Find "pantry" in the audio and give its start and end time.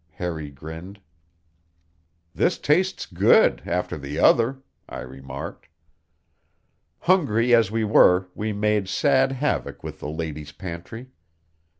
10.53-11.11